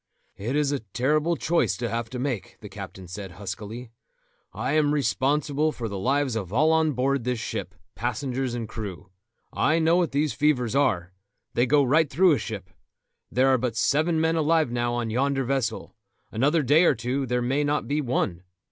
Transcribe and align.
"It 0.37 0.55
is 0.55 0.71
a 0.71 0.79
terrible 0.79 1.35
choice 1.37 1.77
to 1.77 1.87
have 1.87 2.09
to 2.09 2.17
make," 2.17 2.57
the 2.59 2.69
captain 2.69 3.07
said 3.07 3.33
huskily. 3.33 3.91
"I 4.51 4.71
am 4.71 4.95
responsible 4.95 5.71
for 5.71 5.87
the 5.87 5.99
lives 5.99 6.35
of 6.35 6.51
all 6.51 6.71
on 6.71 6.93
board 6.93 7.23
this 7.23 7.37
ship, 7.37 7.75
passengers 7.93 8.55
and 8.55 8.67
crew. 8.67 9.11
I 9.53 9.77
know 9.77 9.97
what 9.97 10.11
these 10.11 10.33
fevers 10.33 10.75
are; 10.75 11.13
they 11.53 11.67
go 11.67 11.83
right 11.83 12.09
through 12.09 12.31
a 12.31 12.39
ship. 12.39 12.71
There 13.31 13.49
are 13.49 13.59
but 13.59 13.75
seven 13.75 14.19
men 14.19 14.35
alive 14.35 14.71
now 14.71 14.95
on 14.95 15.11
yonder 15.11 15.43
vessel; 15.43 15.95
another 16.31 16.63
day 16.63 16.85
or 16.85 16.95
two 16.95 17.27
there 17.27 17.43
may 17.43 17.63
not 17.63 17.87
be 17.87 18.01
one. 18.01 18.41